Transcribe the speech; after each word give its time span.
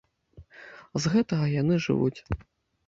З 1.03 1.13
гэтага 1.17 1.45
яны 1.61 1.81
жывуць. 1.89 2.19